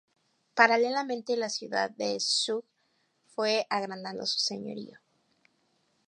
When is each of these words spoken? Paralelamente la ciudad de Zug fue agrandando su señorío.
Paralelamente 0.55 1.37
la 1.37 1.47
ciudad 1.47 1.91
de 1.91 2.17
Zug 2.19 2.65
fue 3.27 3.67
agrandando 3.69 4.25
su 4.25 4.39
señorío. 4.39 4.97